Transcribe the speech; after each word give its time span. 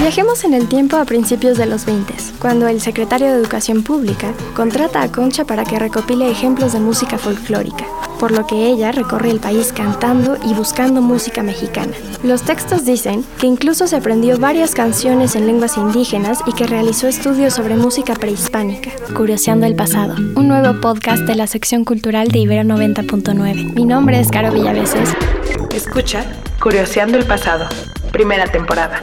Viajemos 0.00 0.44
en 0.44 0.54
el 0.54 0.66
tiempo 0.66 0.96
a 0.96 1.04
principios 1.04 1.58
de 1.58 1.66
los 1.66 1.84
20, 1.84 2.14
cuando 2.40 2.66
el 2.68 2.80
secretario 2.80 3.26
de 3.26 3.34
Educación 3.34 3.82
Pública 3.82 4.32
contrata 4.56 5.02
a 5.02 5.12
Concha 5.12 5.44
para 5.44 5.64
que 5.64 5.78
recopile 5.78 6.30
ejemplos 6.30 6.72
de 6.72 6.80
música 6.80 7.18
folclórica, 7.18 7.84
por 8.18 8.32
lo 8.32 8.46
que 8.46 8.66
ella 8.66 8.92
recorre 8.92 9.30
el 9.30 9.40
país 9.40 9.74
cantando 9.74 10.38
y 10.42 10.54
buscando 10.54 11.02
música 11.02 11.42
mexicana. 11.42 11.92
Los 12.22 12.42
textos 12.42 12.86
dicen 12.86 13.26
que 13.38 13.46
incluso 13.46 13.86
se 13.86 13.96
aprendió 13.96 14.38
varias 14.38 14.74
canciones 14.74 15.36
en 15.36 15.46
lenguas 15.46 15.76
indígenas 15.76 16.40
y 16.46 16.54
que 16.54 16.66
realizó 16.66 17.06
estudios 17.06 17.52
sobre 17.52 17.76
música 17.76 18.14
prehispánica. 18.14 18.90
Curioseando 19.14 19.66
el 19.66 19.76
pasado, 19.76 20.14
un 20.34 20.48
nuevo 20.48 20.80
podcast 20.80 21.24
de 21.24 21.34
la 21.34 21.46
sección 21.46 21.84
cultural 21.84 22.28
de 22.28 22.38
Ibero 22.38 22.62
90.9. 22.62 23.74
Mi 23.74 23.84
nombre 23.84 24.18
es 24.18 24.28
Caro 24.30 24.50
Villaveses. 24.50 25.10
Escucha 25.74 26.24
Curioseando 26.58 27.18
el 27.18 27.26
pasado, 27.26 27.66
primera 28.12 28.46
temporada 28.46 29.02